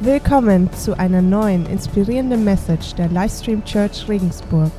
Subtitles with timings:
[0.00, 4.70] Willkommen zu einer neuen inspirierenden Message der Livestream Church Regensburg.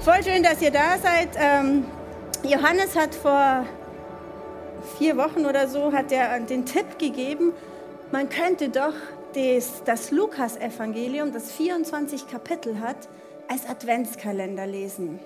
[0.00, 1.28] Voll schön, dass ihr da seid.
[1.36, 1.84] Ähm,
[2.42, 3.64] Johannes hat vor
[4.98, 7.52] vier Wochen oder so hat er den Tipp gegeben,
[8.10, 8.94] man könnte doch
[9.36, 13.08] das, das Lukas-Evangelium, das 24 Kapitel hat,
[13.46, 15.20] als Adventskalender lesen.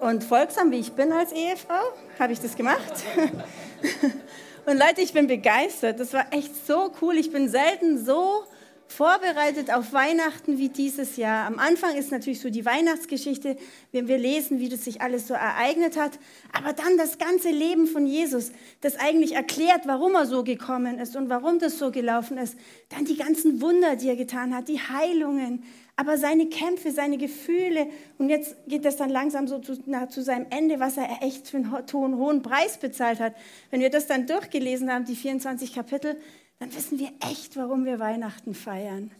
[0.00, 1.84] Und folgsam wie ich bin als Ehefrau,
[2.18, 3.04] habe ich das gemacht.
[4.66, 6.00] Und Leute, ich bin begeistert.
[6.00, 7.16] Das war echt so cool.
[7.16, 8.42] Ich bin selten so
[8.88, 11.46] vorbereitet auf Weihnachten wie dieses Jahr.
[11.46, 13.56] Am Anfang ist natürlich so die Weihnachtsgeschichte,
[13.92, 16.18] wenn wir lesen, wie das sich alles so ereignet hat.
[16.52, 21.16] Aber dann das ganze Leben von Jesus, das eigentlich erklärt, warum er so gekommen ist
[21.16, 22.56] und warum das so gelaufen ist.
[22.88, 25.64] Dann die ganzen Wunder, die er getan hat, die Heilungen,
[25.96, 27.88] aber seine Kämpfe, seine Gefühle.
[28.18, 31.48] Und jetzt geht das dann langsam so zu, na, zu seinem Ende, was er echt
[31.48, 33.34] für einen hohen Preis bezahlt hat.
[33.70, 36.16] Wenn wir das dann durchgelesen haben, die 24 Kapitel,
[36.58, 39.10] dann wissen wir echt, warum wir Weihnachten feiern.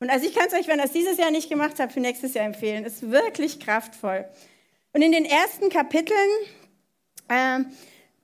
[0.00, 2.00] Und also ich kann es euch, wenn ihr es dieses Jahr nicht gemacht habt, für
[2.00, 2.84] nächstes Jahr empfehlen.
[2.84, 4.26] Es ist wirklich kraftvoll.
[4.92, 6.28] Und in den ersten Kapiteln
[7.28, 7.60] äh,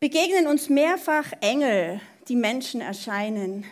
[0.01, 3.65] begegnen uns mehrfach Engel, die Menschen erscheinen.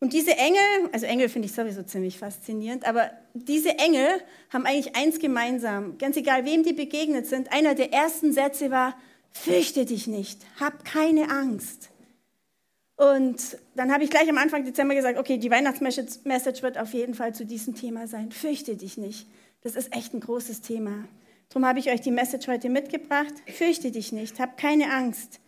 [0.00, 4.08] Und diese Engel, also Engel finde ich sowieso ziemlich faszinierend, aber diese Engel
[4.50, 5.96] haben eigentlich eins gemeinsam.
[5.98, 8.96] Ganz egal, wem die begegnet sind, einer der ersten Sätze war,
[9.30, 11.91] fürchte dich nicht, hab keine Angst.
[13.02, 17.14] Und dann habe ich gleich am Anfang Dezember gesagt, okay, die Weihnachtsmessage wird auf jeden
[17.14, 18.30] Fall zu diesem Thema sein.
[18.30, 19.26] Fürchte dich nicht.
[19.62, 21.08] Das ist echt ein großes Thema.
[21.48, 23.34] Darum habe ich euch die Message heute mitgebracht.
[23.52, 25.40] Fürchte dich nicht, hab keine Angst.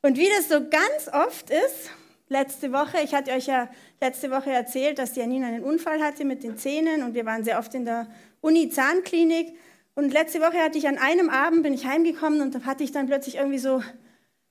[0.00, 1.90] Und wie das so ganz oft ist,
[2.30, 3.68] letzte Woche, ich hatte euch ja
[4.00, 7.58] letzte Woche erzählt, dass Janina einen Unfall hatte mit den Zähnen und wir waren sehr
[7.58, 8.08] oft in der
[8.40, 9.54] Uni-Zahnklinik.
[9.94, 12.92] Und letzte Woche hatte ich an einem Abend, bin ich heimgekommen und da hatte ich
[12.92, 13.82] dann plötzlich irgendwie so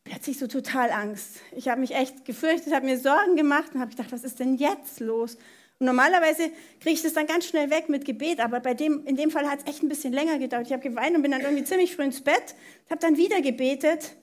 [0.04, 1.42] plötzlich so total Angst.
[1.56, 4.56] Ich habe mich echt gefürchtet, habe mir Sorgen gemacht und habe gedacht, was ist denn
[4.56, 5.38] jetzt los?
[5.80, 9.16] Und normalerweise kriege ich das dann ganz schnell weg mit Gebet, aber bei dem, in
[9.16, 10.68] dem Fall hat es echt ein bisschen länger gedauert.
[10.68, 12.56] Ich habe geweint und bin dann irgendwie ziemlich früh ins Bett,
[12.90, 14.16] habe dann wieder gebetet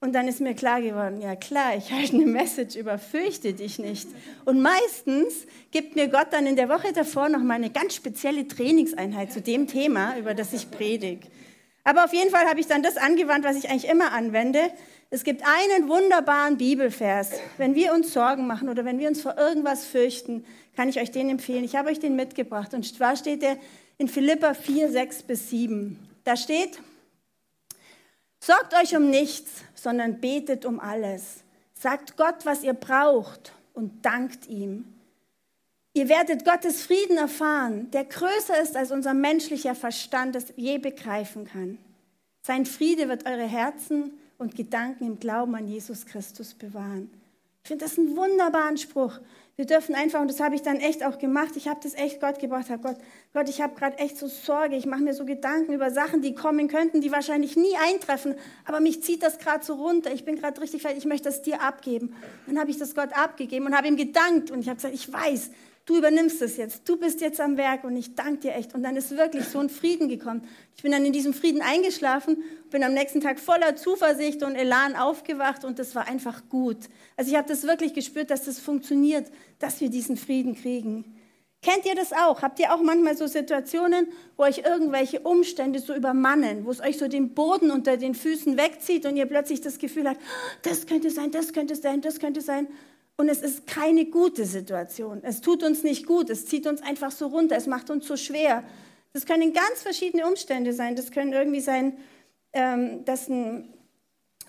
[0.00, 3.78] und dann ist mir klar geworden, ja klar, ich halte eine Message über fürchte dich
[3.78, 4.06] nicht.
[4.44, 8.46] Und meistens gibt mir Gott dann in der Woche davor noch mal eine ganz spezielle
[8.46, 11.26] Trainingseinheit zu dem Thema, über das ich predige.
[11.84, 14.72] Aber auf jeden Fall habe ich dann das angewandt, was ich eigentlich immer anwende.
[15.10, 17.32] Es gibt einen wunderbaren Bibelvers.
[17.58, 20.44] Wenn wir uns Sorgen machen oder wenn wir uns vor irgendwas fürchten,
[20.76, 21.62] kann ich euch den empfehlen.
[21.62, 22.72] Ich habe euch den mitgebracht.
[22.72, 23.58] Und zwar steht der
[23.98, 25.98] in Philippa 4, 6 bis 7.
[26.24, 26.80] Da steht,
[28.40, 31.44] sorgt euch um nichts, sondern betet um alles.
[31.74, 34.93] Sagt Gott, was ihr braucht und dankt ihm.
[35.96, 41.44] Ihr werdet Gottes Frieden erfahren, der größer ist, als unser menschlicher Verstand es je begreifen
[41.46, 41.78] kann.
[42.42, 47.10] Sein Friede wird eure Herzen und Gedanken im Glauben an Jesus Christus bewahren.
[47.62, 49.20] Ich finde das einen wunderbaren Spruch.
[49.56, 52.20] Wir dürfen einfach, und das habe ich dann echt auch gemacht, ich habe das echt
[52.20, 52.96] Gott gebracht, habe Gott,
[53.32, 56.34] Gott, ich habe gerade echt so Sorge, ich mache mir so Gedanken über Sachen, die
[56.34, 58.34] kommen könnten, die wahrscheinlich nie eintreffen,
[58.64, 61.42] aber mich zieht das gerade so runter, ich bin gerade richtig fertig, ich möchte das
[61.42, 62.16] dir abgeben.
[62.48, 65.12] Dann habe ich das Gott abgegeben und habe ihm gedankt und ich habe gesagt, ich
[65.12, 65.50] weiß,
[65.86, 68.74] du übernimmst es jetzt, du bist jetzt am Werk und ich danke dir echt.
[68.74, 70.46] Und dann ist wirklich so ein Frieden gekommen.
[70.76, 74.96] Ich bin dann in diesem Frieden eingeschlafen, bin am nächsten Tag voller Zuversicht und Elan
[74.96, 76.88] aufgewacht und das war einfach gut.
[77.16, 81.20] Also ich habe das wirklich gespürt, dass das funktioniert, dass wir diesen Frieden kriegen.
[81.64, 82.42] Kennt ihr das auch?
[82.42, 86.98] Habt ihr auch manchmal so Situationen, wo euch irgendwelche Umstände so übermannen, wo es euch
[86.98, 90.20] so den Boden unter den Füßen wegzieht und ihr plötzlich das Gefühl habt,
[90.60, 92.68] das könnte sein, das könnte sein, das könnte sein.
[93.16, 95.20] Und es ist keine gute Situation.
[95.22, 96.30] Es tut uns nicht gut.
[96.30, 97.56] Es zieht uns einfach so runter.
[97.56, 98.64] Es macht uns so schwer.
[99.12, 100.96] Das können ganz verschiedene Umstände sein.
[100.96, 101.96] Das können irgendwie sein,
[102.52, 103.72] ähm, dass ein,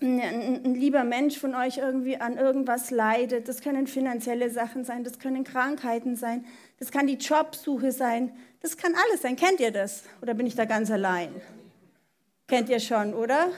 [0.00, 3.46] ein, ein, lieber Mensch von euch irgendwie an irgendwas leidet.
[3.48, 5.04] Das können finanzielle Sachen sein.
[5.04, 6.44] Das können Krankheiten sein.
[6.80, 8.32] Das kann die Jobsuche sein.
[8.60, 9.36] Das kann alles sein.
[9.36, 10.02] Kennt ihr das?
[10.22, 11.28] Oder bin ich da ganz allein?
[12.48, 13.50] Kennt ihr schon, oder?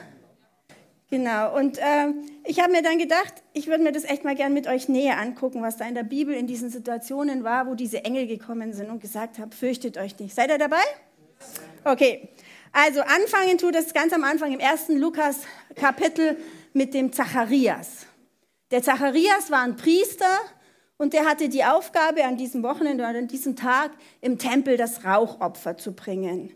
[1.11, 4.53] Genau, und äh, ich habe mir dann gedacht, ich würde mir das echt mal gern
[4.53, 8.05] mit euch näher angucken, was da in der Bibel in diesen Situationen war, wo diese
[8.05, 10.35] Engel gekommen sind und gesagt haben, fürchtet euch nicht.
[10.35, 10.83] Seid ihr dabei?
[11.83, 12.29] Okay,
[12.71, 16.37] also anfangen tut es ganz am Anfang im ersten Lukas-Kapitel
[16.73, 18.05] mit dem Zacharias.
[18.69, 20.39] Der Zacharias war ein Priester
[20.97, 23.91] und der hatte die Aufgabe, an diesem Wochenende oder an diesem Tag
[24.21, 26.53] im Tempel das Rauchopfer zu bringen.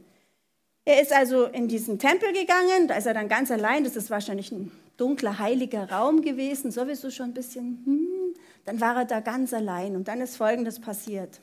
[0.85, 4.09] Er ist also in diesen Tempel gegangen, da ist er dann ganz allein, das ist
[4.09, 8.35] wahrscheinlich ein dunkler, heiliger Raum gewesen, sowieso schon ein bisschen, hm,
[8.65, 11.39] dann war er da ganz allein und dann ist Folgendes passiert.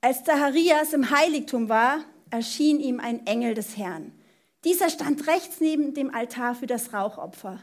[0.00, 4.12] Als Zacharias im Heiligtum war, erschien ihm ein Engel des Herrn.
[4.64, 7.58] Dieser stand rechts neben dem Altar für das Rauchopfer.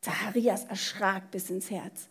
[0.00, 2.08] Zacharias erschrak bis ins Herz.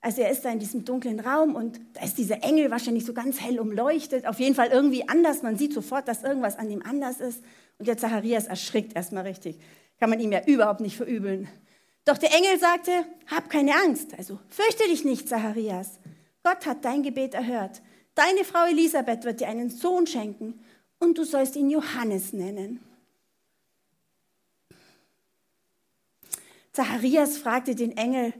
[0.00, 3.12] Also er ist da in diesem dunklen Raum und da ist dieser Engel wahrscheinlich so
[3.12, 5.42] ganz hell umleuchtet, auf jeden Fall irgendwie anders.
[5.42, 7.42] Man sieht sofort, dass irgendwas an dem anders ist.
[7.78, 9.58] Und der Zacharias erschrickt erstmal richtig.
[9.98, 11.48] Kann man ihm ja überhaupt nicht verübeln.
[12.04, 12.90] Doch der Engel sagte,
[13.26, 15.98] hab keine Angst, also fürchte dich nicht, Zacharias.
[16.42, 17.82] Gott hat dein Gebet erhört.
[18.14, 20.60] Deine Frau Elisabeth wird dir einen Sohn schenken
[21.00, 22.80] und du sollst ihn Johannes nennen.
[26.72, 28.32] Zacharias fragte den Engel,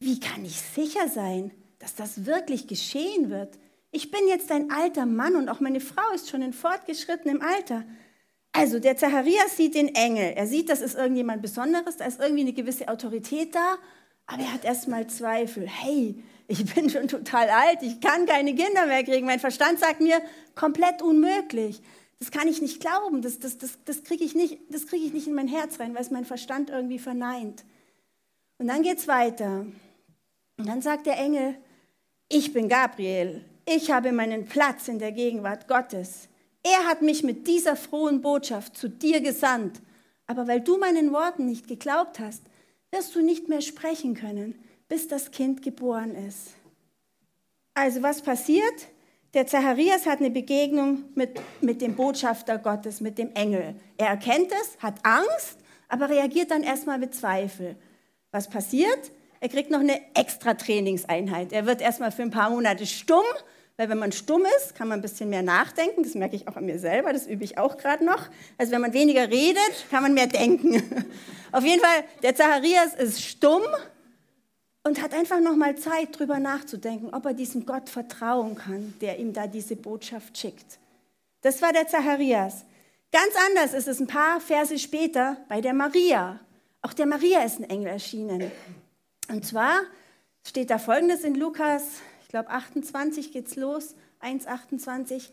[0.00, 3.58] wie kann ich sicher sein, dass das wirklich geschehen wird?
[3.90, 7.84] Ich bin jetzt ein alter Mann und auch meine Frau ist schon in fortgeschrittenem Alter.
[8.52, 10.32] Also der Zacharias sieht den Engel.
[10.36, 13.76] Er sieht, das ist irgendjemand Besonderes, da ist irgendwie eine gewisse Autorität da,
[14.26, 15.66] aber er hat erstmal Zweifel.
[15.66, 19.26] Hey, ich bin schon total alt, ich kann keine Kinder mehr kriegen.
[19.26, 20.20] Mein Verstand sagt mir,
[20.54, 21.82] komplett unmöglich.
[22.18, 25.34] Das kann ich nicht glauben, das, das, das, das kriege ich, krieg ich nicht in
[25.34, 27.64] mein Herz rein, weil es mein Verstand irgendwie verneint.
[28.58, 29.66] Und dann geht es weiter.
[30.58, 31.56] Und dann sagt der Engel,
[32.28, 36.28] ich bin Gabriel, ich habe meinen Platz in der Gegenwart Gottes.
[36.62, 39.80] Er hat mich mit dieser frohen Botschaft zu dir gesandt.
[40.26, 42.42] Aber weil du meinen Worten nicht geglaubt hast,
[42.90, 44.58] wirst du nicht mehr sprechen können,
[44.88, 46.54] bis das Kind geboren ist.
[47.74, 48.88] Also was passiert?
[49.34, 53.76] Der Zacharias hat eine Begegnung mit, mit dem Botschafter Gottes, mit dem Engel.
[53.96, 55.58] Er erkennt es, hat Angst,
[55.88, 57.76] aber reagiert dann erstmal mit Zweifel.
[58.32, 59.12] Was passiert?
[59.40, 61.52] Er kriegt noch eine extra Trainingseinheit.
[61.52, 63.24] Er wird erstmal für ein paar Monate stumm,
[63.76, 66.02] weil wenn man stumm ist, kann man ein bisschen mehr nachdenken.
[66.02, 68.28] Das merke ich auch an mir selber, das übe ich auch gerade noch.
[68.58, 70.82] Also wenn man weniger redet, kann man mehr denken.
[71.52, 73.62] Auf jeden Fall, der Zacharias ist stumm
[74.82, 79.18] und hat einfach noch mal Zeit, drüber nachzudenken, ob er diesem Gott vertrauen kann, der
[79.18, 80.78] ihm da diese Botschaft schickt.
[81.42, 82.64] Das war der Zacharias.
[83.12, 86.40] Ganz anders ist es ein paar Verse später bei der Maria.
[86.82, 88.50] Auch der Maria ist ein Engel erschienen.
[89.28, 89.82] Und zwar
[90.46, 91.84] steht da folgendes in Lukas,
[92.22, 95.28] ich glaube 28 geht's los, 1,28.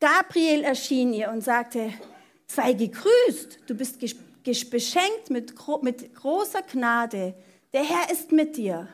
[0.00, 1.92] Gabriel erschien ihr und sagte,
[2.46, 4.00] sei gegrüßt, du bist
[4.70, 7.34] beschenkt mit, mit großer Gnade,
[7.72, 8.88] der Herr ist mit dir.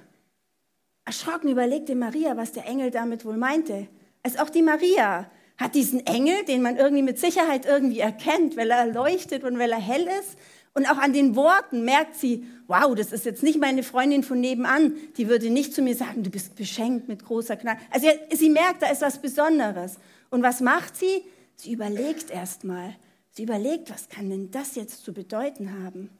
[1.04, 3.88] Erschrocken überlegte Maria, was der Engel damit wohl meinte.
[4.22, 8.70] Also auch die Maria hat diesen Engel, den man irgendwie mit Sicherheit irgendwie erkennt, weil
[8.70, 10.38] er leuchtet und weil er hell ist,
[10.78, 14.40] und auch an den Worten merkt sie, wow, das ist jetzt nicht meine Freundin von
[14.40, 14.94] nebenan.
[15.16, 17.80] Die würde nicht zu mir sagen, du bist beschenkt mit großer Gnade.
[17.90, 19.96] Also sie merkt, da ist was Besonderes.
[20.30, 21.24] Und was macht sie?
[21.56, 22.94] Sie überlegt erst mal.
[23.32, 26.10] Sie überlegt, was kann denn das jetzt zu bedeuten haben?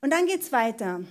[0.00, 1.02] Und dann geht's weiter.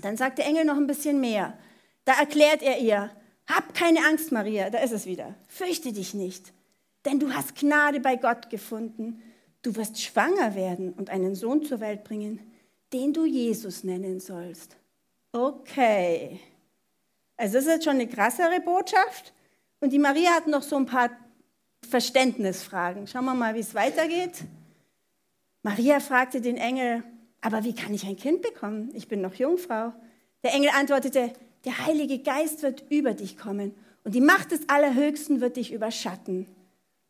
[0.00, 1.58] Dann sagt der Engel noch ein bisschen mehr.
[2.06, 3.10] Da erklärt er ihr,
[3.46, 5.34] hab keine Angst, Maria, da ist es wieder.
[5.48, 6.54] Fürchte dich nicht,
[7.04, 9.22] denn du hast Gnade bei Gott gefunden.
[9.62, 12.40] Du wirst schwanger werden und einen Sohn zur Welt bringen,
[12.92, 14.76] den du Jesus nennen sollst.
[15.32, 16.40] Okay.
[17.36, 19.32] Also das ist jetzt schon eine krassere Botschaft.
[19.80, 21.10] Und die Maria hat noch so ein paar
[21.88, 23.06] Verständnisfragen.
[23.06, 24.44] Schauen wir mal, wie es weitergeht.
[25.62, 27.02] Maria fragte den Engel,
[27.40, 28.90] aber wie kann ich ein Kind bekommen?
[28.94, 29.92] Ich bin noch Jungfrau.
[30.42, 31.32] Der Engel antwortete,
[31.64, 33.74] der Heilige Geist wird über dich kommen
[34.04, 36.46] und die Macht des Allerhöchsten wird dich überschatten.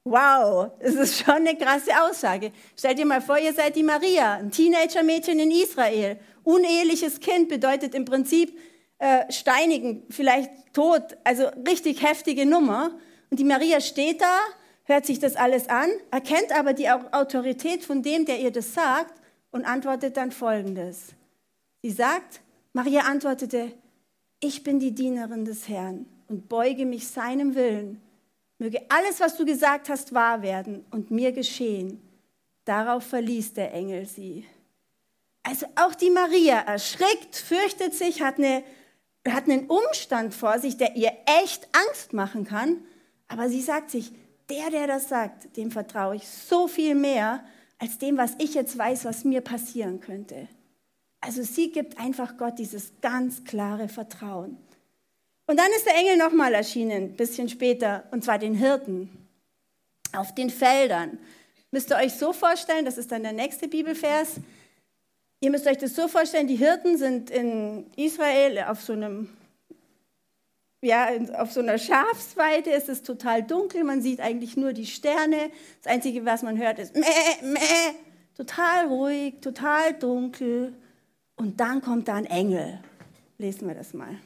[0.05, 2.51] Wow, das ist schon eine krasse Aussage.
[2.77, 6.19] Stellt dir mal vor, ihr seid die Maria, ein Teenager-Mädchen in Israel.
[6.43, 8.59] Uneheliches Kind bedeutet im Prinzip
[8.99, 12.99] äh, steinigen, vielleicht tot, also richtig heftige Nummer.
[13.31, 14.39] Und die Maria steht da,
[14.85, 19.15] hört sich das alles an, erkennt aber die Autorität von dem, der ihr das sagt
[19.53, 21.15] und antwortet dann Folgendes.
[21.83, 22.41] Sie sagt,
[22.73, 23.71] Maria antwortete,
[24.41, 28.01] ich bin die Dienerin des Herrn und beuge mich seinem Willen
[28.63, 32.01] Möge alles, was du gesagt hast, wahr werden und mir geschehen.
[32.65, 34.47] Darauf verließ der Engel sie.
[35.43, 38.63] Also auch die Maria erschrickt, fürchtet sich, hat, eine,
[39.29, 41.11] hat einen Umstand vor sich, der ihr
[41.43, 42.77] echt Angst machen kann.
[43.27, 44.13] Aber sie sagt sich,
[44.49, 47.45] der, der das sagt, dem vertraue ich so viel mehr
[47.81, 50.47] als dem, was ich jetzt weiß, was mir passieren könnte.
[51.21, 54.57] Also sie gibt einfach Gott dieses ganz klare Vertrauen.
[55.47, 59.11] Und dann ist der Engel nochmal erschienen, ein bisschen später, und zwar den Hirten
[60.13, 61.19] auf den Feldern.
[61.71, 64.35] Müsst ihr euch so vorstellen, das ist dann der nächste Bibelvers.
[65.41, 69.29] Ihr müsst euch das so vorstellen, die Hirten sind in Israel auf so einem
[70.85, 75.53] ja, auf so einer Schafsweide ist es total dunkel, man sieht eigentlich nur die Sterne.
[75.81, 77.07] Das Einzige, was man hört, ist meh,
[77.41, 77.59] meh,
[78.37, 80.75] total ruhig, total dunkel.
[81.37, 82.81] Und dann kommt da ein Engel.
[83.39, 84.19] Lesen wir das mal.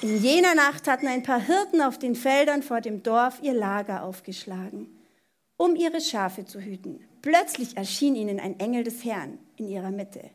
[0.00, 4.02] In jener Nacht hatten ein paar Hirten auf den Feldern vor dem Dorf ihr Lager
[4.02, 4.88] aufgeschlagen,
[5.56, 7.04] um ihre Schafe zu hüten.
[7.22, 10.30] Plötzlich erschien ihnen ein Engel des Herrn in ihrer Mitte.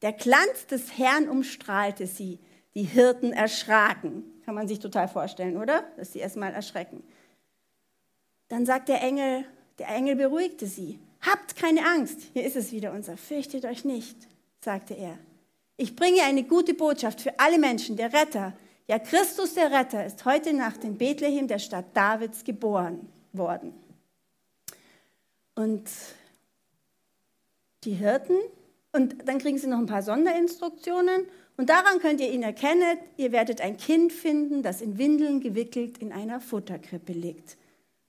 [0.00, 2.40] Der Glanz des Herrn umstrahlte sie.
[2.74, 4.24] Die Hirten erschraken.
[4.44, 5.84] Kann man sich total vorstellen, oder?
[5.96, 7.04] Dass sie erstmal erschrecken.
[8.48, 9.44] Dann sagt der Engel,
[9.78, 10.98] der Engel beruhigte sie.
[11.20, 12.18] Habt keine Angst.
[12.32, 13.16] Hier ist es wieder unser.
[13.16, 14.16] Fürchtet euch nicht,
[14.60, 15.18] sagte er.
[15.76, 17.96] Ich bringe eine gute Botschaft für alle Menschen.
[17.96, 18.54] Der Retter,
[18.86, 23.74] ja Christus der Retter, ist heute Nacht in Bethlehem, der Stadt Davids, geboren worden.
[25.54, 25.84] Und
[27.84, 28.36] die Hirten,
[28.92, 31.26] und dann kriegen sie noch ein paar Sonderinstruktionen.
[31.56, 35.98] Und daran könnt ihr ihn erkennen, ihr werdet ein Kind finden, das in Windeln gewickelt
[35.98, 37.56] in einer Futterkrippe liegt.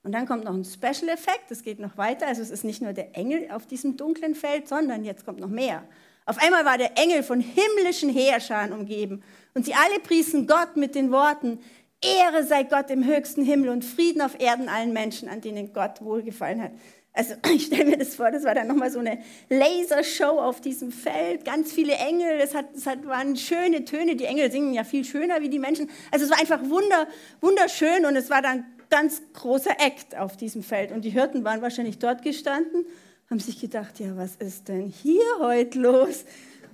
[0.03, 2.27] Und dann kommt noch ein Special Effekt, es geht noch weiter.
[2.27, 5.49] Also es ist nicht nur der Engel auf diesem dunklen Feld, sondern jetzt kommt noch
[5.49, 5.83] mehr.
[6.25, 9.23] Auf einmal war der Engel von himmlischen Heerscharen umgeben.
[9.53, 11.59] Und sie alle priesen Gott mit den Worten,
[12.03, 16.01] Ehre sei Gott im höchsten Himmel und Frieden auf Erden allen Menschen, an denen Gott
[16.01, 16.71] wohlgefallen hat.
[17.13, 20.91] Also ich stelle mir das vor, das war dann nochmal so eine Lasershow auf diesem
[20.91, 25.05] Feld, ganz viele Engel, es, hat, hat, waren schöne Töne, die Engel singen ja viel
[25.05, 25.89] schöner wie die Menschen.
[26.11, 27.07] Also es war einfach wunder,
[27.39, 30.91] wunderschön und es war dann ganz großer Act auf diesem Feld.
[30.91, 32.85] Und die Hirten waren wahrscheinlich dort gestanden,
[33.29, 36.25] haben sich gedacht, ja, was ist denn hier heute los?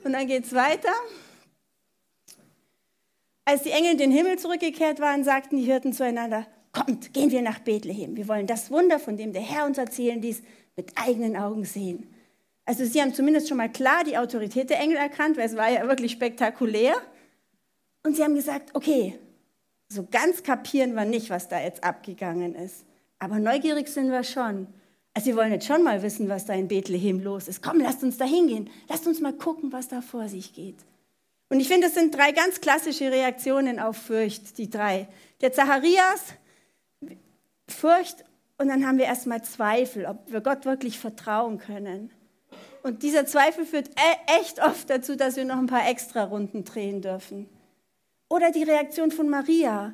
[0.04, 0.94] Und dann geht es weiter.
[3.46, 7.42] Als die Engel in den Himmel zurückgekehrt waren, sagten die Hirten zueinander, kommt, gehen wir
[7.42, 8.16] nach Bethlehem.
[8.16, 10.42] Wir wollen das Wunder, von dem der Herr uns erzählen ließ,
[10.76, 12.14] mit eigenen Augen sehen.
[12.66, 15.70] Also sie haben zumindest schon mal klar die Autorität der Engel erkannt, weil es war
[15.70, 16.96] ja wirklich spektakulär.
[18.04, 19.18] Und sie haben gesagt, okay,
[19.88, 22.86] so ganz kapieren wir nicht, was da jetzt abgegangen ist.
[23.18, 24.68] Aber neugierig sind wir schon.
[25.14, 27.62] Also wir wollen jetzt schon mal wissen, was da in Bethlehem los ist.
[27.64, 28.70] Komm, lasst uns da hingehen.
[28.88, 30.78] Lasst uns mal gucken, was da vor sich geht.
[31.50, 35.08] Und ich finde, das sind drei ganz klassische Reaktionen auf Furcht, die drei.
[35.42, 36.22] Der Zacharias,
[37.68, 38.24] Furcht
[38.58, 42.12] und dann haben wir erstmal Zweifel, ob wir Gott wirklich vertrauen können.
[42.84, 46.66] Und dieser Zweifel führt e-, echt oft dazu, dass wir noch ein paar extra Runden
[46.66, 47.50] drehen dürfen.
[48.30, 49.94] Oder die Reaktion von Maria.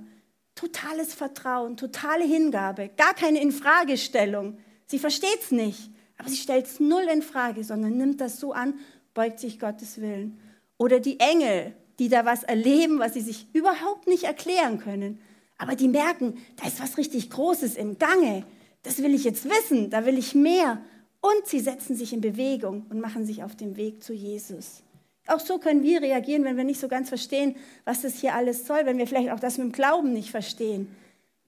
[0.55, 4.57] Totales Vertrauen, totale Hingabe, gar keine Infragestellung.
[4.87, 8.53] Sie versteht es nicht, aber sie stellt es null in Frage, sondern nimmt das so
[8.53, 8.75] an,
[9.13, 10.39] beugt sich Gottes Willen.
[10.77, 15.19] Oder die Engel, die da was erleben, was sie sich überhaupt nicht erklären können.
[15.57, 18.45] Aber die merken, da ist was richtig Großes im Gange.
[18.83, 20.81] Das will ich jetzt wissen, da will ich mehr.
[21.21, 24.83] Und sie setzen sich in Bewegung und machen sich auf den Weg zu Jesus.
[25.27, 28.67] Auch so können wir reagieren, wenn wir nicht so ganz verstehen, was das hier alles
[28.67, 30.87] soll, wenn wir vielleicht auch das mit dem Glauben nicht verstehen.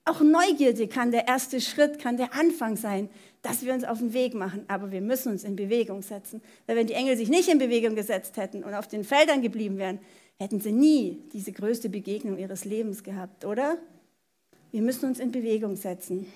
[0.07, 3.09] Auch Neugierde kann der erste Schritt, kann der Anfang sein,
[3.41, 4.63] dass wir uns auf den Weg machen.
[4.69, 6.41] Aber wir müssen uns in Bewegung setzen.
[6.65, 9.77] Weil wenn die Engel sich nicht in Bewegung gesetzt hätten und auf den Feldern geblieben
[9.77, 9.99] wären,
[10.39, 13.77] hätten sie nie diese größte Begegnung ihres Lebens gehabt, oder?
[14.71, 16.31] Wir müssen uns in Bewegung setzen.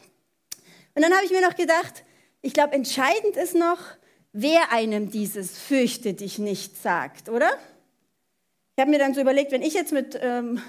[0.94, 2.04] Und dann habe ich mir noch gedacht,
[2.42, 3.80] ich glaube, entscheidend ist noch,
[4.34, 7.50] wer einem dieses fürchte dich nicht sagt, oder?
[8.76, 10.60] Ich habe mir dann so überlegt, wenn ich jetzt mit, ähm,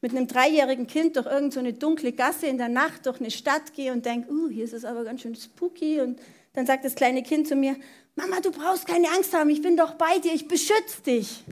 [0.00, 3.74] mit einem dreijährigen Kind durch irgendeine so dunkle Gasse in der Nacht durch eine Stadt
[3.74, 6.20] gehe und denke, uh, hier ist es aber ganz schön spooky und
[6.52, 7.76] dann sagt das kleine Kind zu mir,
[8.14, 11.44] Mama, du brauchst keine Angst haben, ich bin doch bei dir, ich beschütze dich.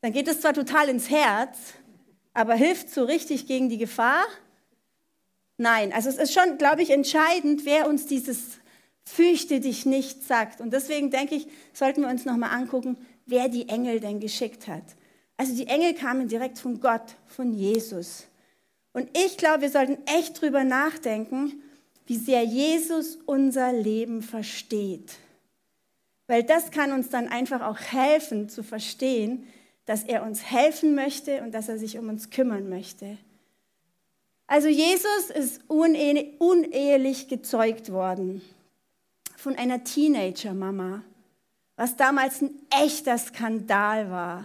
[0.00, 1.58] Dann geht es zwar total ins Herz,
[2.34, 4.24] aber hilft so richtig gegen die Gefahr?
[5.56, 8.58] Nein, also es ist schon, glaube ich, entscheidend, wer uns dieses
[9.04, 10.60] Fürchte dich nicht sagt.
[10.60, 14.82] Und deswegen denke ich, sollten wir uns nochmal angucken, wer die Engel denn geschickt hat.
[15.36, 18.26] Also die Engel kamen direkt von Gott, von Jesus.
[18.92, 21.62] Und ich glaube, wir sollten echt drüber nachdenken,
[22.06, 25.16] wie sehr Jesus unser Leben versteht.
[26.26, 29.46] Weil das kann uns dann einfach auch helfen zu verstehen,
[29.84, 33.18] dass er uns helfen möchte und dass er sich um uns kümmern möchte.
[34.46, 38.42] Also Jesus ist unehelich gezeugt worden
[39.36, 41.02] von einer Teenager-Mama,
[41.76, 44.44] was damals ein echter Skandal war.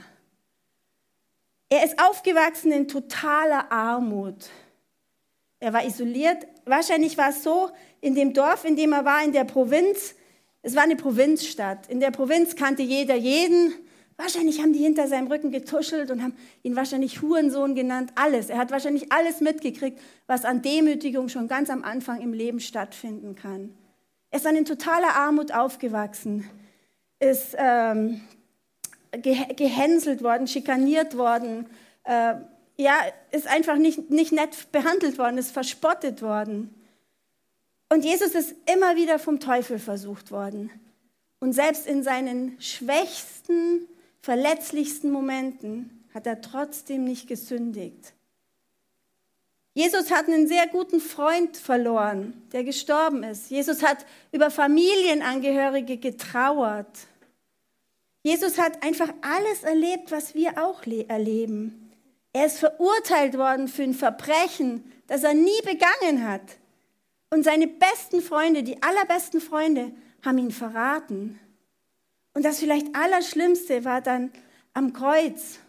[1.69, 4.49] Er ist aufgewachsen in totaler Armut.
[5.59, 6.47] Er war isoliert.
[6.65, 7.69] Wahrscheinlich war es so,
[8.01, 10.15] in dem Dorf, in dem er war, in der Provinz,
[10.61, 11.87] es war eine Provinzstadt.
[11.87, 13.73] In der Provinz kannte jeder jeden.
[14.17, 18.11] Wahrscheinlich haben die hinter seinem Rücken getuschelt und haben ihn wahrscheinlich Hurensohn genannt.
[18.15, 18.49] Alles.
[18.49, 23.35] Er hat wahrscheinlich alles mitgekriegt, was an Demütigung schon ganz am Anfang im Leben stattfinden
[23.35, 23.73] kann.
[24.31, 26.49] Er ist dann in totaler Armut aufgewachsen,
[27.19, 28.21] ist ähm,
[29.11, 31.67] gehänselt worden, schikaniert worden,
[32.03, 32.35] äh,
[32.77, 32.95] ja,
[33.31, 36.73] ist einfach nicht, nicht nett behandelt worden, ist verspottet worden.
[37.89, 40.71] Und Jesus ist immer wieder vom Teufel versucht worden.
[41.39, 43.87] Und selbst in seinen schwächsten,
[44.21, 48.13] verletzlichsten Momenten hat er trotzdem nicht gesündigt.
[49.73, 53.49] Jesus hat einen sehr guten Freund verloren, der gestorben ist.
[53.49, 56.87] Jesus hat über Familienangehörige getrauert.
[58.21, 61.91] Jesus hat einfach alles erlebt, was wir auch erleben.
[62.33, 66.57] Er ist verurteilt worden für ein Verbrechen, das er nie begangen hat.
[67.31, 69.91] Und seine besten Freunde, die allerbesten Freunde,
[70.23, 71.39] haben ihn verraten.
[72.33, 74.31] Und das vielleicht Allerschlimmste war dann
[74.73, 75.59] am Kreuz,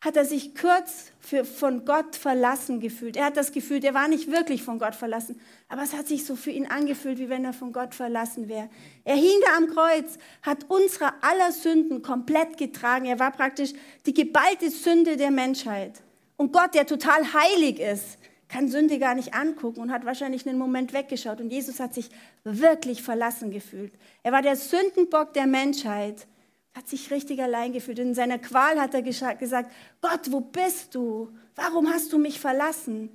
[0.00, 3.16] hat er sich kurz für, von Gott verlassen gefühlt.
[3.16, 5.38] Er hat das Gefühl, er war nicht wirklich von Gott verlassen,
[5.68, 8.70] aber es hat sich so für ihn angefühlt, wie wenn er von Gott verlassen wäre.
[9.04, 13.04] Er hing da am Kreuz, hat unsere aller Sünden komplett getragen.
[13.04, 13.72] Er war praktisch
[14.06, 16.00] die geballte Sünde der Menschheit.
[16.38, 18.16] Und Gott, der total heilig ist,
[18.48, 21.40] kann Sünde gar nicht angucken und hat wahrscheinlich einen Moment weggeschaut.
[21.40, 22.08] Und Jesus hat sich
[22.42, 23.92] wirklich verlassen gefühlt.
[24.22, 26.26] Er war der Sündenbock der Menschheit
[26.74, 27.98] hat sich richtig allein gefühlt.
[27.98, 31.32] In seiner Qual hat er gesagt, Gott, wo bist du?
[31.56, 33.10] Warum hast du mich verlassen?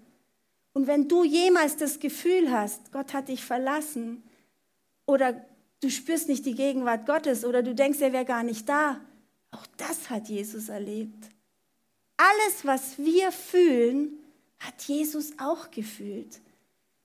[0.74, 4.24] Und wenn du jemals das Gefühl hast, Gott hat dich verlassen,
[5.06, 5.46] oder
[5.82, 9.00] du spürst nicht die Gegenwart Gottes, oder du denkst, er wäre gar nicht da,
[9.52, 11.30] auch das hat Jesus erlebt.
[12.18, 14.20] Alles, was wir fühlen,
[14.60, 16.42] hat Jesus auch gefühlt.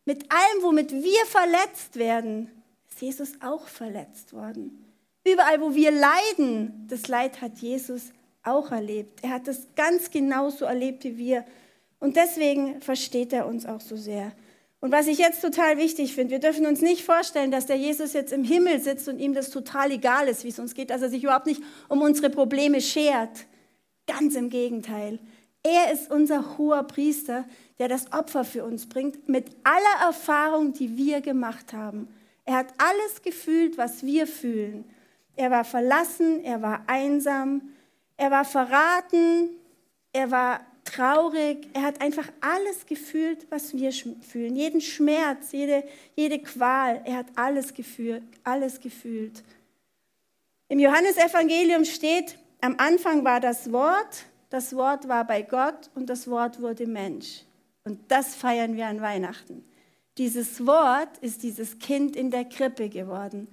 [0.04, 2.50] Mit allem, womit wir verletzt werden,
[2.88, 4.89] ist Jesus auch verletzt worden.
[5.24, 8.12] Überall, wo wir leiden, das Leid hat Jesus
[8.42, 9.20] auch erlebt.
[9.22, 11.44] Er hat es ganz genauso erlebt wie wir.
[11.98, 14.32] Und deswegen versteht er uns auch so sehr.
[14.80, 18.14] Und was ich jetzt total wichtig finde, wir dürfen uns nicht vorstellen, dass der Jesus
[18.14, 21.02] jetzt im Himmel sitzt und ihm das total egal ist, wie es uns geht, dass
[21.02, 23.44] er sich überhaupt nicht um unsere Probleme schert.
[24.06, 25.18] Ganz im Gegenteil.
[25.62, 27.44] Er ist unser hoher Priester,
[27.78, 32.08] der das Opfer für uns bringt, mit aller Erfahrung, die wir gemacht haben.
[32.46, 34.86] Er hat alles gefühlt, was wir fühlen.
[35.37, 37.62] Er war verlassen, er war einsam,
[38.16, 39.50] er war verraten,
[40.12, 44.56] er war traurig, er hat einfach alles gefühlt, was wir fühlen.
[44.56, 45.84] Jeden Schmerz, jede,
[46.16, 49.42] jede Qual, er hat alles gefühlt, alles gefühlt.
[50.68, 56.28] Im Johannesevangelium steht, am Anfang war das Wort, das Wort war bei Gott und das
[56.28, 57.44] Wort wurde Mensch.
[57.85, 59.64] Und das feiern wir an Weihnachten.
[60.18, 63.48] Dieses Wort ist dieses Kind in der Krippe geworden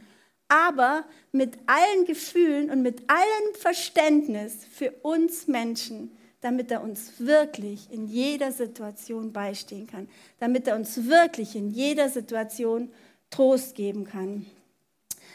[0.48, 7.92] aber mit allen Gefühlen und mit allem Verständnis für uns Menschen, damit er uns wirklich
[7.92, 10.08] in jeder Situation beistehen kann,
[10.40, 12.92] damit er uns wirklich in jeder Situation
[13.30, 14.46] Trost geben kann.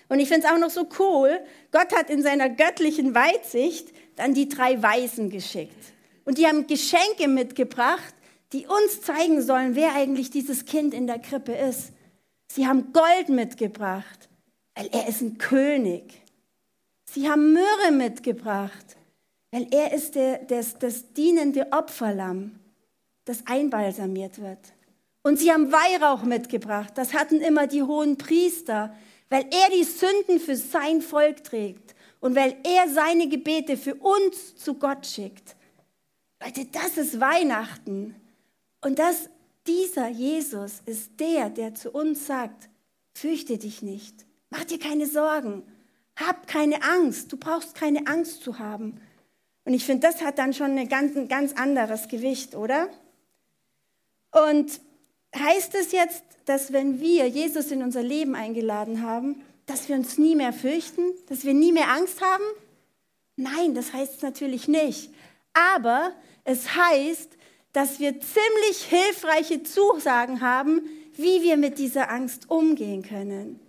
[0.08, 4.34] Und ich finde es auch noch so cool, Gott hat in seiner göttlichen Weitsicht dann
[4.34, 5.92] die drei Weisen geschickt.
[6.24, 8.14] Und die haben Geschenke mitgebracht,
[8.52, 11.92] die uns zeigen sollen, wer eigentlich dieses Kind in der Krippe ist.
[12.48, 14.28] Sie haben Gold mitgebracht
[14.74, 16.22] weil er ist ein König.
[17.04, 18.96] Sie haben Myrrhe mitgebracht,
[19.50, 22.58] weil er ist der, das, das dienende Opferlamm,
[23.24, 24.72] das einbalsamiert wird.
[25.22, 28.94] Und sie haben Weihrauch mitgebracht, das hatten immer die hohen Priester,
[29.28, 34.56] weil er die Sünden für sein Volk trägt und weil er seine Gebete für uns
[34.56, 35.56] zu Gott schickt.
[36.42, 38.16] Leute, das ist Weihnachten.
[38.80, 39.28] Und das,
[39.66, 42.68] dieser Jesus ist der, der zu uns sagt,
[43.14, 44.26] fürchte dich nicht.
[44.52, 45.62] Mach dir keine Sorgen.
[46.14, 47.32] Hab keine Angst.
[47.32, 49.00] Du brauchst keine Angst zu haben.
[49.64, 52.90] Und ich finde, das hat dann schon ein ganz, ein ganz anderes Gewicht, oder?
[54.30, 54.78] Und
[55.34, 60.18] heißt es jetzt, dass wenn wir Jesus in unser Leben eingeladen haben, dass wir uns
[60.18, 62.44] nie mehr fürchten, dass wir nie mehr Angst haben?
[63.36, 65.14] Nein, das heißt es natürlich nicht.
[65.54, 66.12] Aber
[66.44, 67.38] es heißt,
[67.72, 70.82] dass wir ziemlich hilfreiche Zusagen haben,
[71.14, 73.61] wie wir mit dieser Angst umgehen können.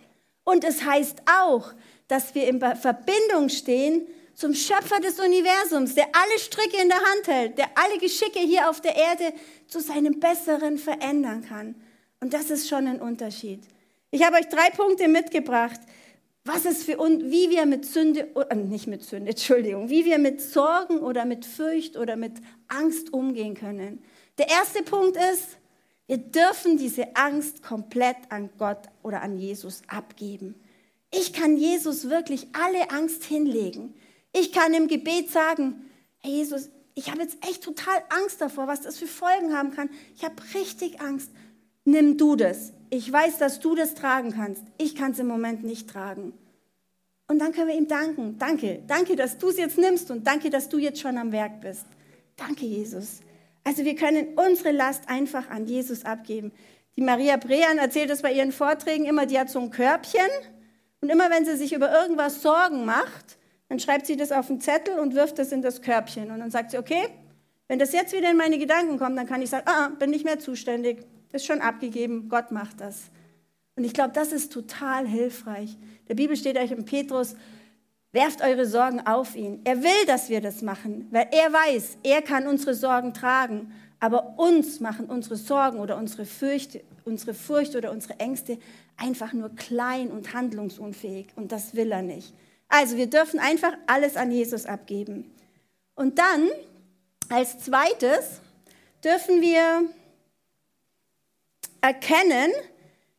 [0.43, 1.73] Und es heißt auch,
[2.08, 7.27] dass wir in Verbindung stehen zum Schöpfer des Universums, der alle Stricke in der Hand
[7.27, 9.34] hält, der alle Geschicke hier auf der Erde
[9.67, 11.75] zu seinem Besseren verändern kann.
[12.19, 13.62] Und das ist schon ein Unterschied.
[14.12, 15.79] Ich habe euch drei Punkte mitgebracht,
[16.45, 20.17] was es für uns, wie wir mit Sünde, äh, nicht mit Sünde, Entschuldigung, wie wir
[20.17, 22.34] mit Sorgen oder mit Furcht oder mit
[22.67, 24.03] Angst umgehen können.
[24.38, 25.58] Der erste Punkt ist,
[26.08, 30.56] wir dürfen diese Angst komplett an Gott oder an Jesus abgeben.
[31.12, 33.94] Ich kann Jesus wirklich alle Angst hinlegen.
[34.34, 35.89] Ich kann im Gebet sagen,
[36.20, 39.89] hey Jesus, ich habe jetzt echt total Angst davor, was das für Folgen haben kann.
[40.16, 41.32] Ich habe richtig Angst.
[41.86, 42.74] Nimm du das.
[42.89, 44.63] Ich weiß, dass du das tragen kannst.
[44.78, 46.34] Ich kann es im Moment nicht tragen.
[47.28, 48.38] Und dann können wir ihm danken.
[48.38, 51.62] Danke, danke, dass du es jetzt nimmst und danke, dass du jetzt schon am Werk
[51.62, 51.86] bist.
[52.36, 53.22] Danke, Jesus.
[53.63, 56.52] Also wir können unsere Last einfach an Jesus abgeben.
[56.95, 60.21] Die Maria Brean erzählt es bei ihren Vorträgen immer, die hat so ein Körbchen
[61.02, 63.38] und immer wenn sie sich über irgendwas Sorgen macht,
[63.69, 66.52] dann schreibt sie das auf einen Zettel und wirft das in das Körbchen und dann
[66.52, 67.08] sagt sie, okay,
[67.67, 70.26] wenn das jetzt wieder in meine Gedanken kommt, dann kann ich sagen, ah, bin nicht
[70.26, 73.10] mehr zuständig, ist schon abgegeben, Gott macht das.
[73.76, 75.76] Und ich glaube, das ist total hilfreich.
[76.08, 77.36] Der Bibel steht euch im Petrus,
[78.13, 79.60] Werft eure Sorgen auf ihn.
[79.63, 83.73] Er will, dass wir das machen, weil er weiß, er kann unsere Sorgen tragen.
[83.99, 88.60] Aber uns machen unsere Sorgen oder unsere Fürchte, unsere Furcht oder unsere Ängste
[88.97, 91.28] einfach nur klein und handlungsunfähig.
[91.36, 92.34] Und das will er nicht.
[92.67, 95.34] Also wir dürfen einfach alles an Jesus abgeben.
[95.95, 96.49] Und dann,
[97.30, 98.41] als zweites,
[99.04, 99.89] dürfen wir
[101.82, 102.52] erkennen,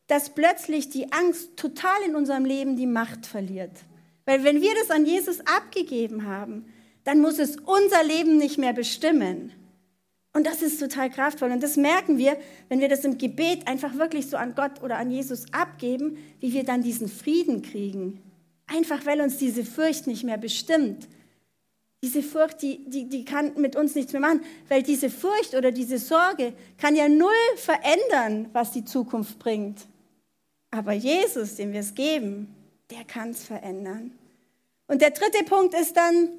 [0.07, 3.71] dass plötzlich die Angst total in unserem Leben die Macht verliert.
[4.25, 6.65] Weil wenn wir das an Jesus abgegeben haben,
[7.03, 9.51] dann muss es unser Leben nicht mehr bestimmen.
[10.33, 11.51] Und das ist total kraftvoll.
[11.51, 14.97] Und das merken wir, wenn wir das im Gebet einfach wirklich so an Gott oder
[14.97, 18.19] an Jesus abgeben, wie wir dann diesen Frieden kriegen.
[18.67, 21.07] Einfach weil uns diese Furcht nicht mehr bestimmt.
[22.03, 25.71] Diese Furcht, die, die, die kann mit uns nichts mehr machen, weil diese Furcht oder
[25.71, 29.87] diese Sorge kann ja null verändern, was die Zukunft bringt.
[30.71, 32.53] Aber Jesus, dem wir es geben,
[32.91, 34.11] der kann es verändern.
[34.87, 36.29] Und der dritte Punkt ist dann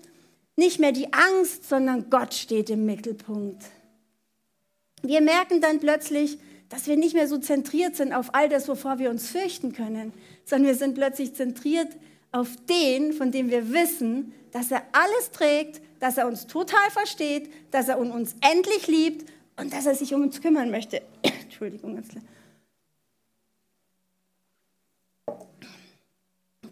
[0.56, 3.64] nicht mehr die Angst, sondern Gott steht im Mittelpunkt.
[5.02, 8.98] Wir merken dann plötzlich, dass wir nicht mehr so zentriert sind auf all das, wovor
[8.98, 10.12] wir uns fürchten können,
[10.44, 11.88] sondern wir sind plötzlich zentriert
[12.32, 17.50] auf den, von dem wir wissen, dass er alles trägt, dass er uns total versteht,
[17.70, 21.02] dass er uns endlich liebt und dass er sich um uns kümmern möchte.
[21.22, 22.24] Entschuldigung, ganz klar.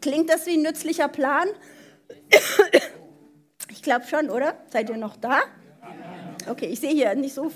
[0.05, 1.49] Klingt das wie ein nützlicher Plan?
[3.71, 4.55] Ich glaube schon, oder?
[4.71, 5.40] Seid ihr noch da?
[6.47, 7.51] Okay, ich sehe hier nicht so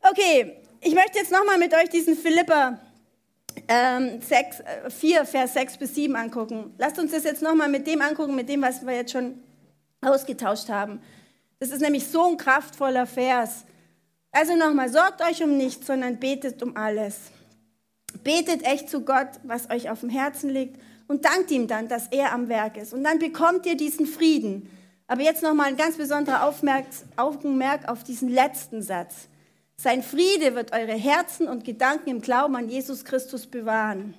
[0.00, 2.80] Okay, ich möchte jetzt nochmal mit euch diesen Philippa
[3.68, 4.62] ähm, 6,
[4.98, 6.72] 4, äh, Vers 6 bis 7 angucken.
[6.78, 9.42] Lasst uns das jetzt nochmal mit dem angucken, mit dem, was wir jetzt schon
[10.00, 11.02] ausgetauscht haben.
[11.58, 13.66] Das ist nämlich so ein kraftvoller Vers.
[14.32, 17.30] Also nochmal, sorgt euch um nichts, sondern betet um alles.
[18.18, 22.08] Betet echt zu Gott, was euch auf dem Herzen liegt und dankt ihm dann, dass
[22.08, 22.92] er am Werk ist.
[22.92, 24.70] Und dann bekommt ihr diesen Frieden.
[25.06, 26.52] Aber jetzt nochmal ein ganz besonderer
[27.16, 29.28] Augenmerk auf diesen letzten Satz.
[29.76, 34.14] Sein Friede wird eure Herzen und Gedanken im Glauben an Jesus Christus bewahren.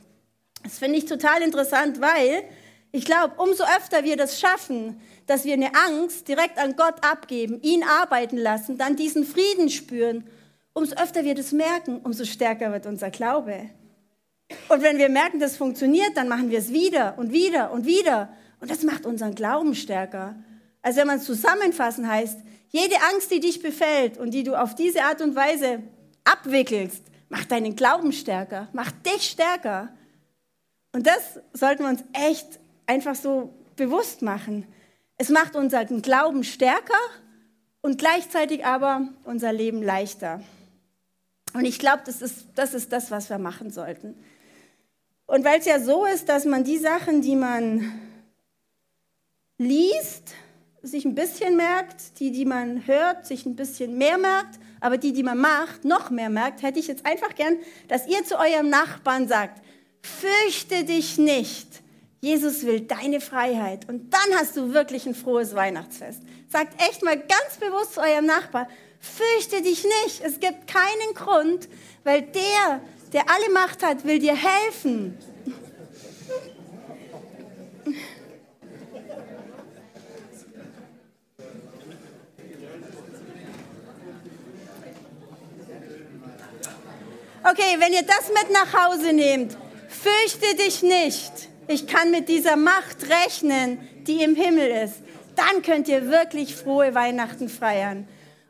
[0.63, 2.43] Das finde ich total interessant, weil
[2.91, 7.61] ich glaube, umso öfter wir das schaffen, dass wir eine Angst direkt an Gott abgeben,
[7.61, 10.23] ihn arbeiten lassen, dann diesen Frieden spüren,
[10.73, 13.69] umso öfter wir das merken, umso stärker wird unser Glaube.
[14.69, 18.29] Und wenn wir merken, das funktioniert, dann machen wir es wieder und wieder und wieder.
[18.59, 20.35] Und das macht unseren Glauben stärker.
[20.81, 24.75] Also wenn man es zusammenfassen heißt, jede Angst, die dich befällt und die du auf
[24.75, 25.83] diese Art und Weise
[26.23, 29.89] abwickelst, macht deinen Glauben stärker, macht dich stärker.
[30.93, 34.65] Und das sollten wir uns echt einfach so bewusst machen.
[35.17, 36.93] Es macht unseren Glauben stärker
[37.81, 40.41] und gleichzeitig aber unser Leben leichter.
[41.53, 44.15] Und ich glaube, das ist, das ist das, was wir machen sollten.
[45.27, 48.01] Und weil es ja so ist, dass man die Sachen, die man
[49.57, 50.33] liest,
[50.81, 55.11] sich ein bisschen merkt, die, die man hört, sich ein bisschen mehr merkt, aber die,
[55.11, 57.57] die man macht, noch mehr merkt, hätte ich jetzt einfach gern,
[57.89, 59.61] dass ihr zu eurem Nachbarn sagt,
[60.01, 61.81] fürchte dich nicht.
[62.21, 63.87] Jesus will deine Freiheit.
[63.89, 66.21] Und dann hast du wirklich ein frohes Weihnachtsfest.
[66.47, 68.67] Sagt echt mal ganz bewusst zu eurem Nachbarn,
[68.99, 70.21] fürchte dich nicht.
[70.23, 71.67] Es gibt keinen Grund,
[72.03, 72.81] weil der,
[73.13, 75.17] der alle Macht hat, will dir helfen.
[87.49, 89.55] Okay, wenn ihr das mit nach Hause nehmt,
[89.87, 91.31] fürchte dich nicht.
[91.69, 94.95] Ich kann mit dieser Macht rechnen, die im Himmel ist.
[95.35, 98.07] Dann könnt ihr wirklich frohe Weihnachten feiern.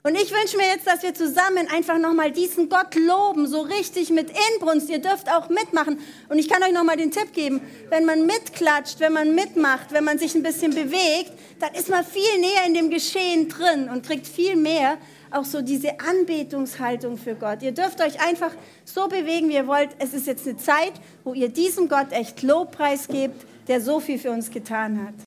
[0.08, 4.10] Und ich wünsche mir jetzt, dass wir zusammen einfach nochmal diesen Gott loben, so richtig
[4.10, 4.90] mit Inbrunst.
[4.90, 6.00] Ihr dürft auch mitmachen.
[6.30, 10.06] Und ich kann euch nochmal den Tipp geben, wenn man mitklatscht, wenn man mitmacht, wenn
[10.06, 14.06] man sich ein bisschen bewegt, dann ist man viel näher in dem Geschehen drin und
[14.06, 14.98] kriegt viel mehr
[15.30, 17.62] auch so diese Anbetungshaltung für Gott.
[17.62, 18.54] Ihr dürft euch einfach
[18.86, 19.90] so bewegen, wie ihr wollt.
[20.00, 20.94] Es ist jetzt eine Zeit,
[21.26, 25.26] wo ihr diesem Gott echt Lobpreis gebt, der so viel für uns getan hat.